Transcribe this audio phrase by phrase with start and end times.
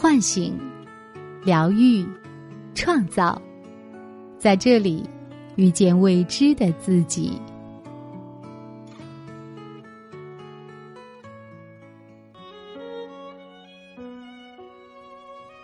[0.00, 0.56] 唤醒、
[1.42, 2.06] 疗愈、
[2.72, 3.42] 创造，
[4.38, 5.02] 在这里
[5.56, 7.32] 遇见未知的自己。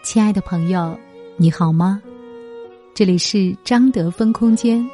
[0.02, 0.98] 亲爱的朋友，
[1.36, 2.02] 你好吗？
[2.92, 4.84] 这里是张德芬空间，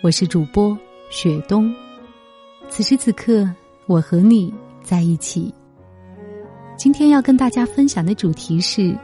[0.00, 0.74] 我是主播
[1.10, 1.70] 雪冬。
[2.70, 3.46] 此时此刻，
[3.84, 4.50] 我和你
[4.82, 5.52] 在一起。
[6.78, 8.96] 今天要跟大家分享的主题是，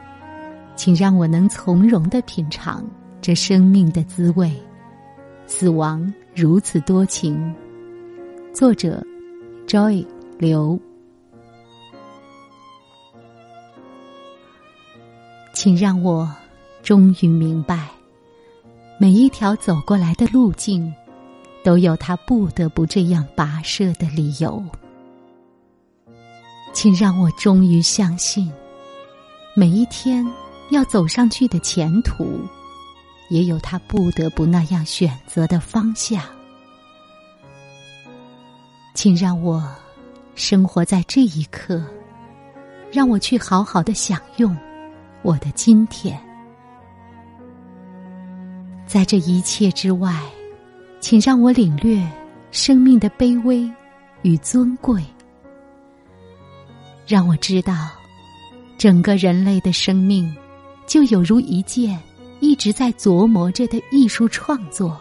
[0.77, 2.81] 请让我能从容的品尝
[3.21, 4.49] 这生命的滋味。
[5.45, 7.53] 死亡如此多情。
[8.53, 9.05] 作者
[9.67, 10.07] ：Joy
[10.39, 10.79] 刘。
[15.53, 16.33] 请让我
[16.81, 17.89] 终于明白，
[18.97, 20.93] 每一条走过来的路径，
[21.61, 24.63] 都有它不得不这样跋涉的理由。
[26.75, 28.51] 请让我终于相信，
[29.55, 30.27] 每一天
[30.71, 32.41] 要走上去的前途，
[33.29, 36.21] 也有他不得不那样选择的方向。
[38.93, 39.65] 请让我
[40.35, 41.81] 生活在这一刻，
[42.91, 44.55] 让我去好好的享用
[45.21, 46.19] 我的今天。
[48.85, 50.21] 在这一切之外，
[50.99, 52.05] 请让我领略
[52.51, 53.71] 生命的卑微
[54.23, 55.01] 与尊贵。
[57.07, 57.91] 让我知道，
[58.77, 60.35] 整个人类的生命，
[60.87, 62.01] 就有如一件
[62.39, 64.99] 一直在琢磨着的艺术创作，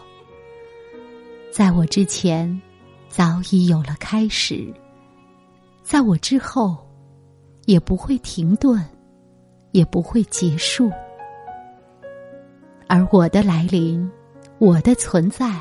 [1.51, 2.61] 在我之前，
[3.09, 4.71] 早已有了开始；
[5.83, 6.77] 在我之后，
[7.65, 8.85] 也不会停顿，
[9.73, 10.91] 也不会结束。
[12.87, 14.07] 而我的来临，
[14.59, 15.59] 我的存在，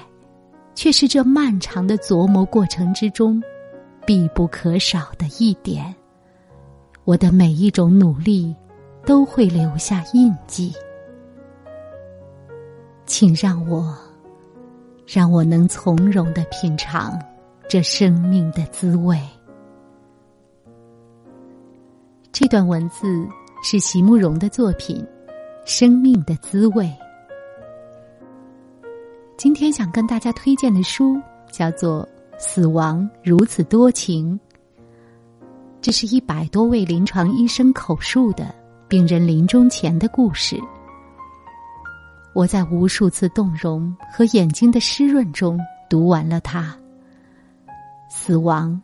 [0.75, 3.41] 却是这漫长的琢磨过程之中
[4.05, 5.95] 必不可少的一点。
[7.05, 8.55] 我的每一种努力，
[9.05, 10.71] 都会留下印记。
[13.05, 13.93] 请让我，
[15.05, 17.21] 让我能从容的品尝
[17.67, 19.19] 这生命的滋味。
[22.31, 23.27] 这段文字
[23.61, 25.05] 是席慕容的作品
[25.65, 26.85] 《生命的滋味》。
[29.35, 31.21] 今天想跟大家推荐的书
[31.51, 32.07] 叫做
[32.39, 34.39] 《死亡如此多情》。
[35.83, 38.55] 这是一百多位临床医生口述的
[38.87, 40.57] 病人临终前的故事。
[42.33, 46.73] 我在无数次动容和眼睛的湿润中读完了它。
[48.09, 48.81] 死亡，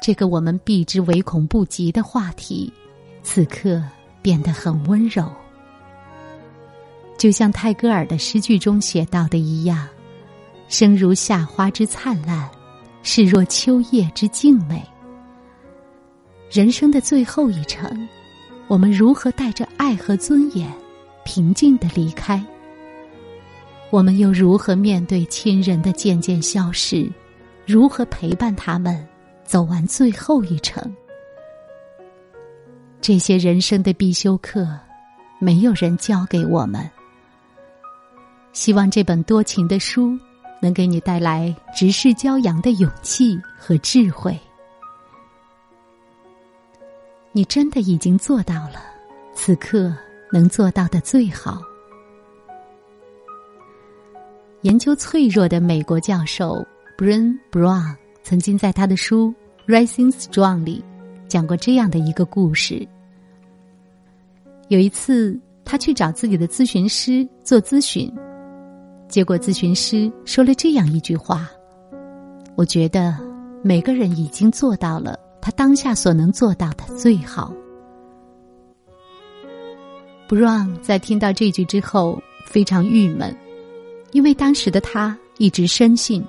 [0.00, 2.72] 这个我们避之唯恐不及的话题，
[3.24, 3.82] 此刻
[4.22, 5.28] 变得很温柔。
[7.18, 9.84] 就像泰戈尔的诗句中写到的一样
[10.68, 12.48] ：“生如夏花之灿烂，
[13.02, 14.80] 视若秋叶之静美。”
[16.50, 18.08] 人生的最后一程，
[18.68, 20.72] 我们如何带着爱和尊严，
[21.24, 22.42] 平静的离开？
[23.90, 27.10] 我们又如何面对亲人的渐渐消逝？
[27.66, 29.04] 如何陪伴他们
[29.44, 30.80] 走完最后一程？
[33.00, 34.68] 这些人生的必修课，
[35.40, 36.88] 没有人教给我们。
[38.52, 40.16] 希望这本多情的书，
[40.62, 44.38] 能给你带来直视骄阳的勇气和智慧。
[47.36, 48.80] 你真的已经做到了，
[49.34, 49.94] 此刻
[50.32, 51.60] 能做到的最好。
[54.62, 56.66] 研究脆弱的美国教授
[56.96, 59.34] Brian Brown 曾经在他的书
[59.70, 60.82] 《Rising Strong》里
[61.28, 62.88] 讲过这样的一个故事。
[64.68, 68.10] 有一次，他去找自己的咨询师做咨询，
[69.08, 71.50] 结果咨询师说了这样一句话
[72.56, 73.14] ：“我觉得
[73.62, 77.52] 每个人已经做到了。”他当下所能做到的最好。
[80.28, 83.36] Brown 在听到这句之后非常郁闷，
[84.12, 86.24] 因为当时的他一直深信，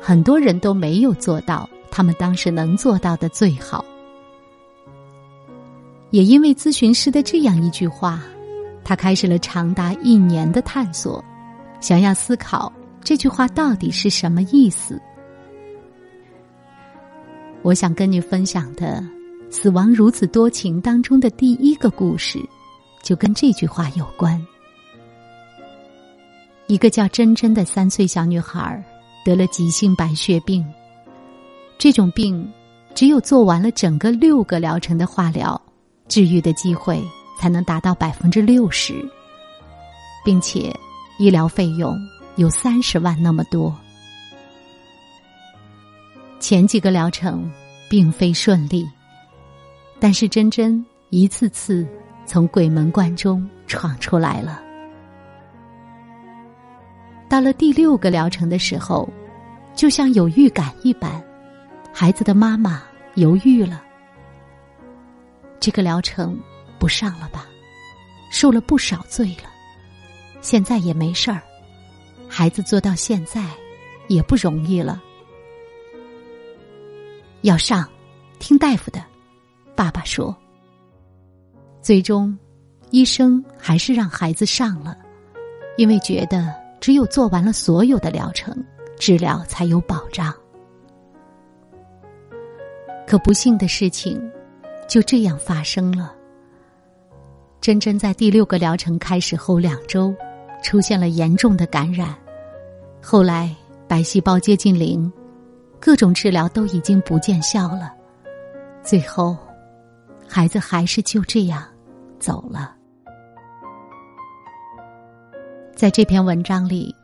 [0.00, 3.84] 很多人都没有做到他们当时能做到的最好。
[6.10, 8.22] 也因为咨询师的这样一句话，
[8.82, 11.22] 他开始了长达一年的探索，
[11.80, 12.72] 想要思考
[13.02, 14.98] 这句话到底是什么意思。
[17.64, 19.02] 我想跟你分享的
[19.50, 22.38] 《死亡如此多情》当中的第一个故事，
[23.02, 24.38] 就跟这句话有关。
[26.66, 28.84] 一个叫珍珍的三岁小女孩
[29.24, 30.62] 得了急性白血病，
[31.78, 32.46] 这种病
[32.94, 35.58] 只有做完了整个六个疗程的化疗，
[36.06, 37.02] 治愈的机会
[37.40, 38.94] 才能达到百分之六十，
[40.22, 40.70] 并且
[41.18, 41.98] 医疗费用
[42.36, 43.74] 有三十万那么多。
[46.46, 47.50] 前几个疗程
[47.88, 48.86] 并非顺利，
[49.98, 51.88] 但是珍珍一次次
[52.26, 54.62] 从鬼门关中闯出来了。
[57.30, 59.08] 到了第六个疗程的时候，
[59.74, 61.18] 就像有预感一般，
[61.94, 62.82] 孩子的妈妈
[63.14, 63.82] 犹豫了。
[65.58, 66.38] 这个疗程
[66.78, 67.46] 不上了吧？
[68.30, 69.48] 受了不少罪了，
[70.42, 71.40] 现在也没事儿。
[72.28, 73.46] 孩子做到现在
[74.08, 75.02] 也不容易了，
[77.44, 77.86] 要上，
[78.38, 79.04] 听大夫的。
[79.76, 80.34] 爸爸说。
[81.82, 82.34] 最终，
[82.88, 84.96] 医生还是让孩子上了，
[85.76, 88.56] 因为觉得只有做完了所有的疗程，
[88.98, 90.32] 治疗才有保障。
[93.06, 94.18] 可不幸的事情
[94.88, 96.14] 就这样发生了。
[97.60, 100.14] 珍珍在第六个疗程开始后两周，
[100.62, 102.16] 出现了严重的感染，
[103.02, 103.54] 后来
[103.86, 105.12] 白细胞接近零，
[105.84, 107.92] 各种治疗都已经不见效了，
[108.82, 109.36] 最后，
[110.26, 111.62] 孩子还是就这样。
[112.18, 112.74] 走了。
[115.76, 116.94] 在这篇文章里，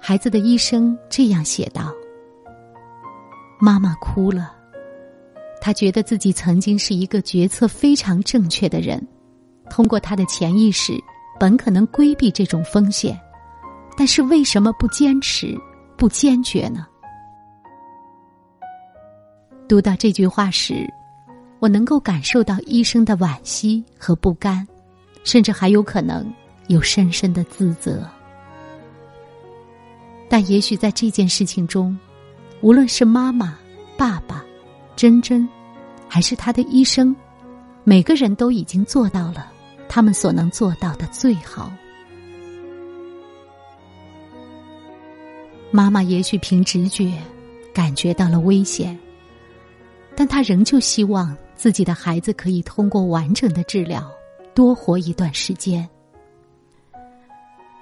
[0.00, 1.94] 孩子的医生这样写道
[3.60, 4.52] ：“妈妈哭了，
[5.60, 9.00] 他觉得自己曾经是一个决策非常正确的人，
[9.70, 10.92] 通过他的潜意识，
[11.38, 13.16] 本可能规避这种风险，
[13.96, 15.56] 但是为什么不坚持、
[15.96, 16.88] 不坚决呢？”
[19.68, 20.88] 读到这句话时。
[21.58, 24.68] 我能够感受到医生的惋惜和不甘，
[25.24, 26.30] 甚至还有可能
[26.68, 28.06] 有深深的自责。
[30.28, 31.98] 但也许在这件事情中，
[32.60, 33.58] 无论是妈妈、
[33.96, 34.44] 爸爸、
[34.94, 35.48] 珍珍，
[36.06, 37.16] 还是他的医生，
[37.84, 39.50] 每个人都已经做到了
[39.88, 41.72] 他们所能做到的最好。
[45.70, 47.14] 妈妈也许凭直觉
[47.72, 48.96] 感觉到了危险，
[50.16, 51.36] 但他仍旧希望。
[51.58, 54.12] 自己的孩子可以通过完整的治疗
[54.54, 55.88] 多活一段时间，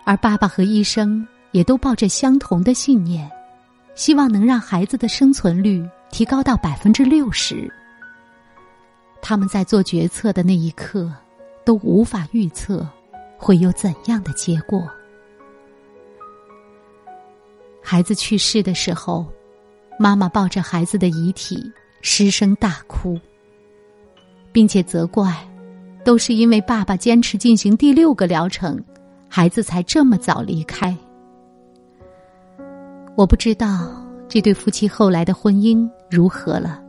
[0.05, 3.29] 而爸爸和医生也都抱着相同的信念，
[3.97, 7.69] 希望能让孩子的生存率提高到百分之六十。
[9.21, 11.13] 他们在做决策的那一刻，
[11.65, 12.89] 都无法预测
[13.37, 14.89] 会有怎样的结果。
[17.83, 19.27] 孩子去世的时候，
[19.99, 21.61] 妈妈抱着孩子的遗体
[22.07, 23.19] 失声大哭。
[24.53, 25.35] 并且责怪，
[26.05, 28.81] 都是因为爸爸坚持进行第六个疗程，
[29.29, 30.97] 孩子才这么早离开。
[33.17, 33.91] 我不知道
[34.29, 36.81] 这对夫妻后来的婚姻如何了，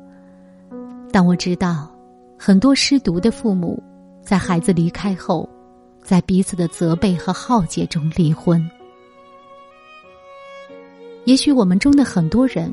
[1.11, 1.91] 但我知道，
[2.37, 3.81] 很多失独的父母
[4.21, 5.49] 在孩子离开后，
[6.03, 8.63] 在彼此的责备和浩劫中离婚。
[11.23, 12.71] 也许我们中的很多人，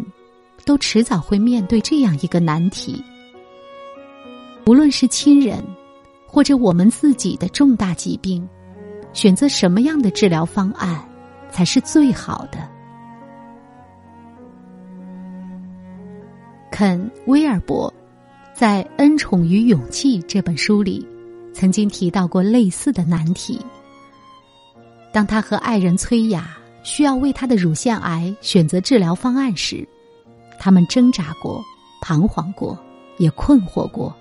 [0.64, 3.02] 都迟早会面对这样一个难题。
[4.66, 5.62] 无论是亲人，
[6.26, 8.48] 或者我们自己的重大疾病，
[9.12, 11.04] 选择什么样的治疗方案
[11.50, 12.68] 才是最好的？
[16.70, 17.92] 肯·威尔伯
[18.54, 21.06] 在《恩宠与勇气》这本书里，
[21.52, 23.60] 曾经提到过类似的难题。
[25.12, 29.86] 当他和爱人崔雅需要为他的乳腺癌选择治疗方案时，
[30.62, 31.60] 他们挣扎过、
[32.00, 32.78] 彷徨过，
[33.18, 34.16] 也困惑过。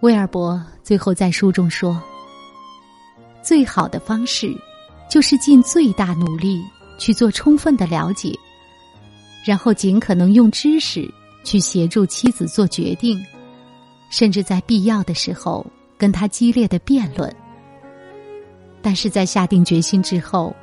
[0.00, 1.98] 威尔伯最后在书中说
[3.40, 4.54] ：“最好的方式，
[5.08, 6.62] 就是尽最大努力
[6.98, 8.38] 去做充分的了解，
[9.46, 11.10] 然后尽可能用知识
[11.42, 13.18] 去协助妻子做决定，
[14.10, 15.64] 甚至在必要的时候
[15.96, 17.34] 跟他激烈的辩论。
[18.82, 20.54] 但是在下定决心之后，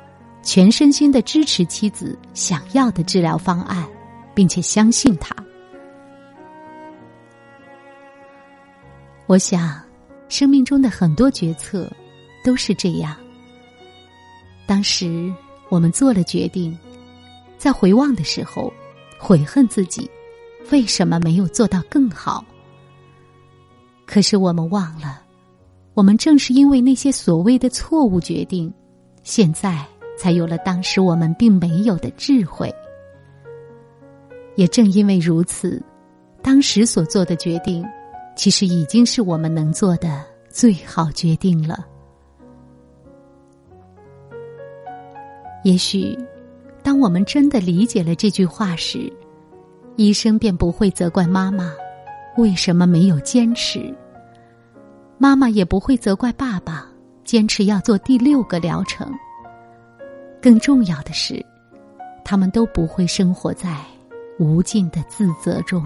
[0.46, 3.84] 全身心的支持妻子想要的治疗方案，
[4.32, 5.34] 并且相信他。”
[9.26, 9.82] 我想，
[10.28, 11.90] 生命中的很多决策
[12.44, 13.16] 都是这样。
[14.68, 15.34] 当时
[15.68, 16.78] 我们做了决定，
[17.58, 18.72] 在回望的时候，
[19.18, 20.08] 悔恨自己
[20.70, 22.44] 为什么没有做到更好。
[24.06, 25.22] 可是我们忘了，
[25.94, 28.72] 我们正是因为那些所谓的错误决定，
[29.24, 29.84] 现在
[30.16, 32.74] 才有了当时我们并没有的智慧。
[34.54, 35.82] 也正因为如此，
[36.42, 37.84] 当时所做的决定。
[38.36, 41.86] 其实已经是我们能做的最好决定了。
[45.64, 46.14] 也许，
[46.82, 49.10] 当我们真的理解了这句话时，
[49.96, 51.72] 医生便不会责怪妈妈
[52.36, 53.90] 为什么没有坚持，
[55.16, 56.86] 妈妈也不会责怪爸爸
[57.24, 59.10] 坚持要做第六个疗程。
[60.40, 61.44] 更重要的是，
[62.24, 63.76] 他们都不会生活在
[64.38, 65.82] 无尽的自责中。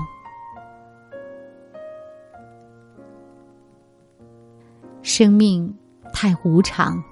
[5.02, 5.72] 生命
[6.12, 7.02] 太无常。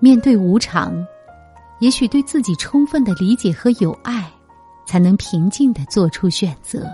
[0.00, 0.94] 面对无常，
[1.80, 4.30] 也许对自己充分的理解和有爱，
[4.84, 6.86] 才能平静的做出选择。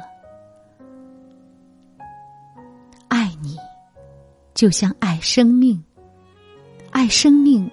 [3.09, 3.57] 爱你，
[4.55, 5.77] 就像爱生命；
[6.93, 7.69] 爱生命，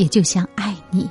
[0.00, 1.06] 也就像爱你。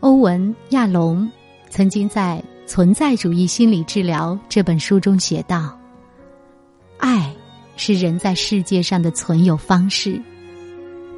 [0.00, 1.30] 欧文·亚龙
[1.70, 5.78] 曾经在《存在主义心理治疗》这本书中写道
[6.98, 7.32] ：“爱。”
[7.78, 10.18] 是人在世界上的存有方式，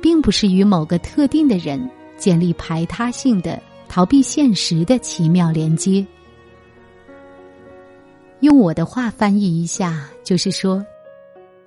[0.02, 6.04] 并不是与某个特定的人建立排他性的、逃避现实的奇妙连接。
[8.40, 10.84] 用我的话翻译一下，就是说，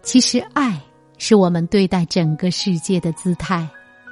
[0.03, 0.77] 其实爱
[1.23, 3.69] 是我们对待整个世界的姿态，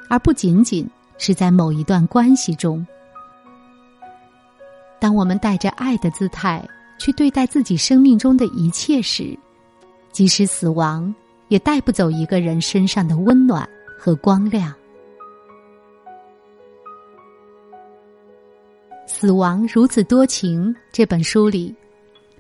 [0.10, 0.88] 而不仅仅
[1.18, 2.86] 是在某一段关系中。
[5.00, 6.64] 当我们带着爱的姿态
[7.00, 9.36] 去对待自己生命中的一切时，
[10.12, 11.12] 即使死亡，
[11.48, 14.72] 也带不走一个人身上的温暖和光亮。
[19.08, 21.74] 《死亡如此多情》这本书里，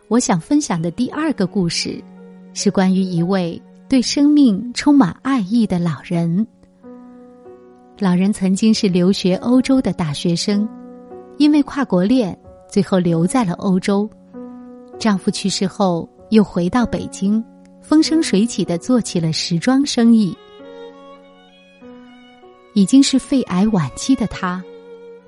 [0.09, 1.99] 我想分享的第二个故事，
[2.53, 3.59] 是关于一位
[3.89, 6.46] 对生命充满爱意的老人。
[7.98, 10.69] 老人曾经是留学欧洲的大学生，
[11.39, 12.38] 因为跨国恋，
[12.69, 14.08] 最后留在了欧洲。
[15.00, 17.43] 丈夫去世后，又回到北京。
[17.81, 20.38] 风生水起的做起了时装生意，
[22.75, 24.63] 已经是肺癌晚期的他，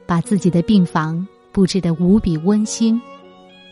[0.05, 3.01] 把自己的病房布置的无比温馨，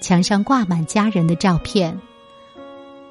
[0.02, 1.96] 墙上挂满家人的照片，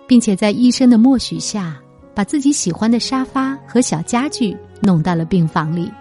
[0.08, 1.76] 并且在医生的默许下，
[2.14, 5.92] 把自己喜欢的沙发和小家具弄到了病房里，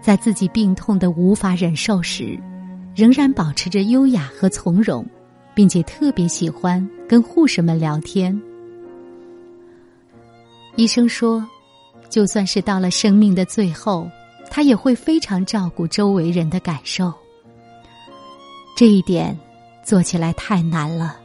[0.00, 2.38] 在自己病痛的无法忍受时，
[2.94, 5.04] 仍然保持着优雅和从容，
[5.52, 8.40] 并且特别喜欢跟护士们聊天。
[10.76, 11.44] 医生说，
[12.08, 14.08] 就算是到了生命的最后，
[14.48, 17.12] 他也会非常照顾周围人的感受。
[18.76, 19.36] 这一点
[19.84, 21.18] 做起来太难了。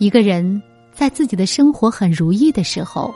[0.00, 0.62] 一个人
[0.94, 3.14] 在自己的生活很如意的时候，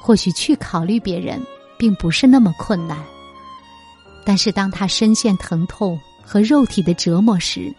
[0.00, 1.38] 或许去考虑别人
[1.76, 2.96] 并不是那么困难。
[4.24, 7.70] 但是当他深陷疼痛和肉体的折磨时，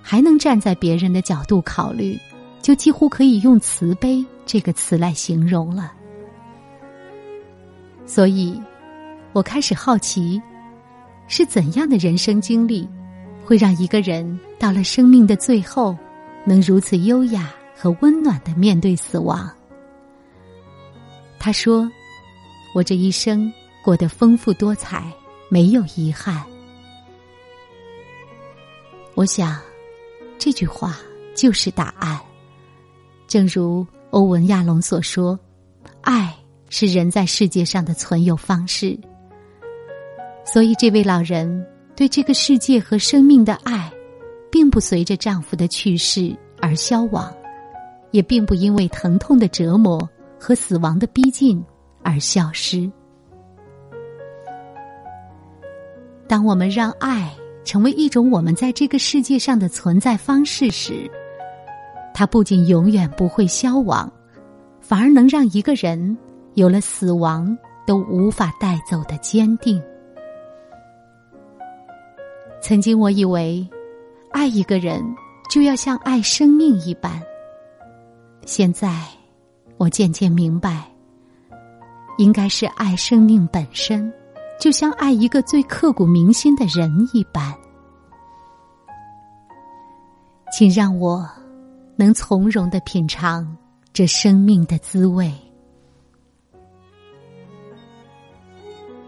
[0.00, 2.16] 还能站在别人的角度考虑，
[2.62, 5.92] 就几乎可以用慈悲这个词来形容了。
[8.06, 8.62] 所以，
[9.32, 10.40] 我开始好奇，
[11.26, 12.88] 是怎样的人生经历，
[13.44, 15.96] 会让一个人到了生命的最后，
[16.44, 19.48] 能如此优雅和温暖的面对死亡？
[21.38, 21.88] 他说
[22.74, 23.52] ：“我这一生
[23.84, 25.12] 过得丰富多彩，
[25.48, 26.44] 没有遗憾。”
[29.14, 29.60] 我想，
[30.38, 30.98] 这句话
[31.36, 32.18] 就是答案。
[33.28, 35.38] 正如欧文·亚龙所说
[36.02, 36.34] ：“爱。”
[36.70, 38.94] 是人在世界上的存有方式，
[40.44, 41.66] 所以这位老人
[41.96, 43.90] 对这个世界和生命的爱，
[44.52, 47.34] 并不随着丈夫的去世而消亡，
[48.10, 51.64] 也并不因为疼痛的折磨和死亡的逼近
[52.02, 52.90] 而消失。
[56.26, 57.34] 当我们让爱
[57.64, 61.10] 成为一种我们在这个世界上的存在方式时，
[62.14, 64.10] 它不仅永远不会消亡，
[64.80, 66.16] 反而能让一个人。
[66.54, 69.80] 有了死亡都无法带走的坚定。
[72.60, 73.64] 曾经我以为，
[74.32, 75.00] 爱一个人
[75.48, 77.22] 就要像爱生命一般。
[78.48, 79.06] 现在，
[79.76, 80.90] 我渐渐明白，
[82.16, 84.10] 应该是爱生命本身，
[84.58, 87.54] 就像爱一个最刻骨铭心的人一般。
[90.50, 91.28] 请让我
[91.94, 93.54] 能从容的品尝
[93.92, 95.30] 这生命的滋味。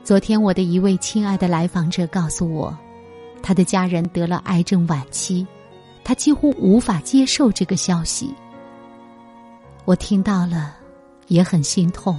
[0.05, 2.77] 昨天，我的一位亲爱的来访者告诉我，
[3.43, 5.47] 他的家人得了癌症晚期，
[6.05, 8.35] 他几乎无法接受这个消息。
[9.91, 10.77] 我听到了，
[11.27, 12.17] 也很心痛。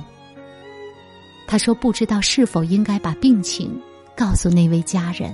[1.48, 3.82] 他说：“不知道是否应该把病情
[4.14, 5.34] 告诉那位家人。”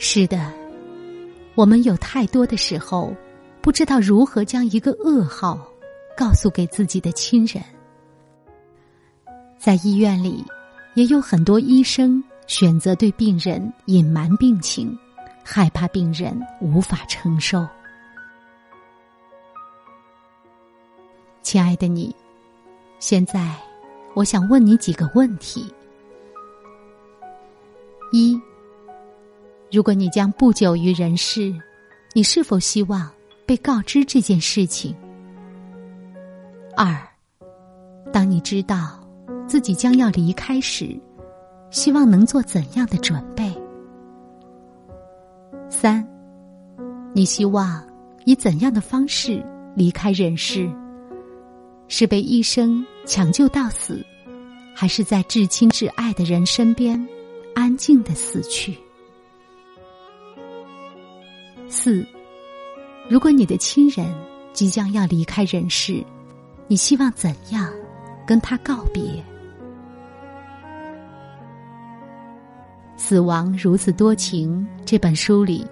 [0.00, 0.52] 是的，
[1.54, 3.14] 我们有太多的时候，
[3.60, 5.64] 不知道如何将一个噩耗
[6.16, 7.62] 告诉给自己的亲人。
[9.56, 10.44] 在医院里，
[10.94, 14.98] 也有很多医生选择对病人隐瞒病情，
[15.44, 17.64] 害怕病人无法承受。
[21.46, 22.12] 亲爱的你，
[22.98, 23.54] 现在
[24.14, 25.72] 我想问你几个问题：
[28.10, 28.36] 一，
[29.70, 31.54] 如果你将不久于人世，
[32.14, 33.08] 你是否希望
[33.46, 34.92] 被告知这件事情。
[36.76, 37.00] 二，
[38.12, 38.98] 当你知道
[39.46, 41.00] 自己将要离开时，
[41.70, 43.56] 希望能做怎样的准备？
[45.70, 46.04] 三，
[47.12, 47.80] 你希望
[48.24, 49.40] 以怎样的方式
[49.76, 50.68] 离开人世？
[51.88, 54.04] 是被医生抢救到死，
[54.74, 57.08] 还是在至亲至爱的人身边
[57.54, 58.76] 安静的死去？
[61.68, 62.06] 四，
[63.08, 64.12] 如果你的亲人
[64.52, 66.04] 即将要离开人世，
[66.66, 67.72] 你希望怎样
[68.26, 69.02] 跟他告别？
[72.96, 75.64] 死亡如此多情这本书里，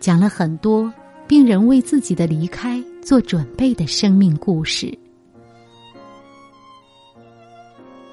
[0.00, 0.92] 讲了很多
[1.28, 4.96] 病人为自己的离开做准备的生命故事。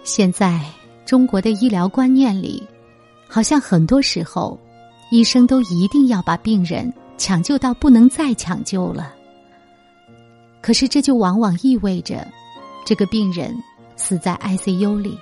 [0.04, 0.62] 现在
[1.06, 2.62] 中国的医疗观念里，
[3.28, 4.60] 好像很多时候，
[5.12, 9.14] 医生都一定要把病人抢救到不能再抢救了。
[10.62, 12.28] 可是这就往往意味着，
[12.86, 13.56] 这个病人
[13.96, 15.18] 死在 ICU 里，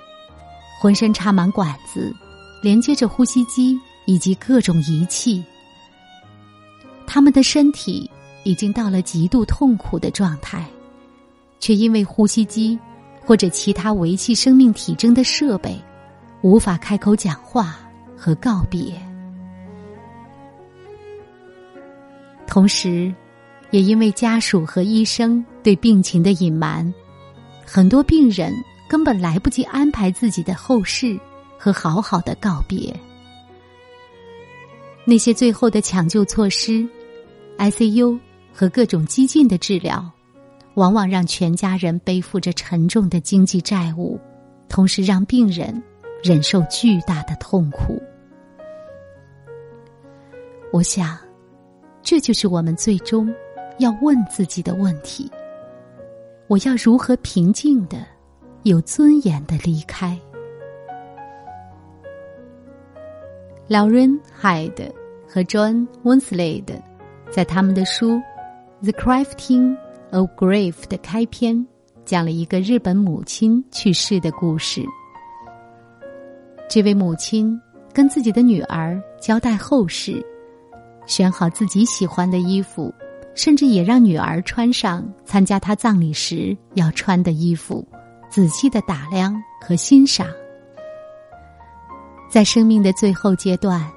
[0.80, 2.14] 浑身插满管子，
[2.60, 5.42] 连接着呼吸机以及各种仪器。
[7.06, 8.10] 他们的身体
[8.44, 10.66] 已经到了极度痛苦的状态，
[11.60, 12.78] 却因为呼吸机
[13.24, 15.80] 或者其他维系生命体征的设备，
[16.42, 17.78] 无法开口讲话
[18.16, 18.94] 和告别。
[22.46, 23.12] 同时。
[23.72, 26.92] 也因为家属和医生对病情的隐瞒，
[27.64, 28.52] 很多病人
[28.86, 31.18] 根本来不及安排自己的后事
[31.56, 32.94] 和好好的告别。
[35.06, 36.86] 那些最后的抢救措施、
[37.56, 38.20] ICU
[38.52, 40.06] 和各种激进的治疗，
[40.74, 44.18] 往往让全家人背负着沉重的经济债务，
[44.68, 45.82] 同时让病人
[46.22, 48.00] 忍受巨大的痛苦。
[50.72, 51.18] 我想，
[52.02, 53.32] 这就是我们最终。
[53.78, 55.28] 要问自己的问题：
[56.46, 58.06] 我要如何平静的、
[58.64, 60.16] 有尊严的离开
[63.68, 64.92] ？Lauren Hyde
[65.26, 66.80] 和 John Winslade
[67.30, 68.12] 在他们的书
[68.82, 69.76] 《The Crafting
[70.12, 71.66] O'Grave》的开篇
[72.04, 74.84] 讲了一个日本母亲去世的故事。
[76.68, 77.60] 这位母亲
[77.92, 80.24] 跟自己的女儿交代后事，
[81.06, 82.92] 选好自己喜欢的衣服。
[83.34, 87.82] 甚至也让女儿穿上参加她葬礼时要穿的衣服，
[88.28, 90.26] 仔细的打量和欣赏。
[92.28, 93.90] 在生命的最后阶段，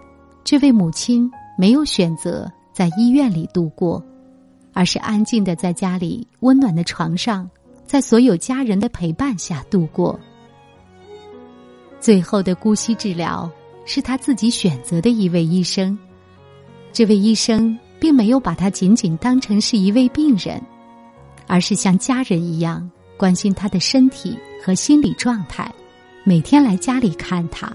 [0.45, 4.01] 这位母亲没有选择在医院里度过，
[4.75, 7.49] 而是安静的在家里温暖的床上，
[7.87, 10.19] 在所有家人的陪伴下度过。
[11.99, 13.49] 最后的姑息治疗
[13.85, 15.97] 是他自己选择的一位医生，
[16.93, 17.75] 这位医生。
[17.97, 20.61] 并没有把他仅仅当成是一位病人，
[21.47, 25.73] 而是像家人一样关心他的身体和心理状态，
[26.23, 27.71] 每天来家里看他。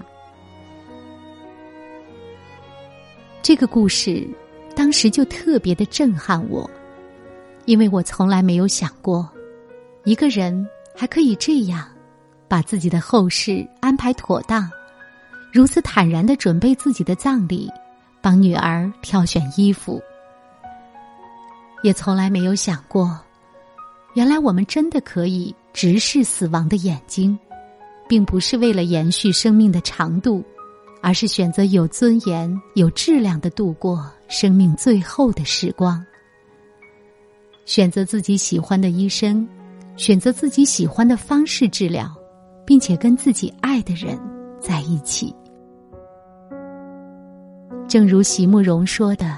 [3.41, 4.25] 这个故事
[4.73, 6.69] 当时就特别的震撼我，
[7.65, 9.29] 因为我从来没有想过，
[10.03, 11.87] 一个人还可以这样
[12.47, 14.69] 把自己的后事安排妥当，
[15.53, 17.69] 如此坦然的准备自己的葬礼，
[18.21, 20.01] 帮女儿挑选衣服。
[21.83, 23.19] 也从来没有想过，
[24.13, 27.37] 原来我们真的可以直视死亡的眼睛，
[28.07, 30.43] 并不是为了延续生命的长度，
[31.01, 36.03] 而是选择有尊严、有质量的度过生命最后的时光。
[37.65, 39.47] 选择自己喜欢的医生，
[39.95, 42.09] 选择自己喜欢的方式治疗，
[42.65, 44.19] 并且跟自己爱的人
[44.59, 45.33] 在一起。
[47.87, 49.37] 正如席慕容说的：“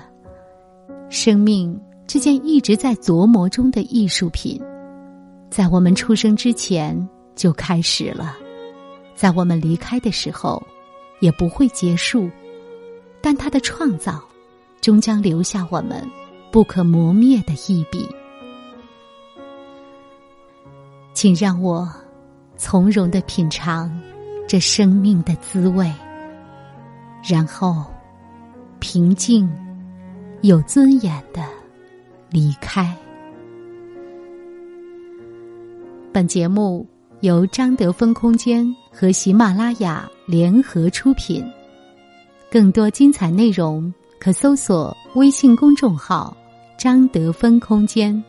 [1.09, 4.61] 生命。”这件一直在琢磨中的艺术品，
[5.49, 8.35] 在我们出生之前就开始了，
[9.15, 10.61] 在我们离开的时候
[11.21, 12.29] 也不会结束，
[13.21, 14.21] 但它的创造
[14.81, 16.05] 终将留下我们
[16.53, 18.07] 不可磨灭的一笔。
[21.11, 21.91] 请让我
[22.57, 23.99] 从容的品尝
[24.47, 25.91] 这生命的滋味，
[27.27, 27.83] 然后
[28.79, 29.51] 平静、
[30.43, 31.41] 有尊严的。
[32.29, 32.95] 离开。
[36.11, 36.87] 本节目
[37.21, 41.43] 由张德芬空间和喜马拉雅联合出品，
[42.51, 46.35] 更多精彩内容可搜索微信公众号
[46.83, 48.21] “张德芬空间”。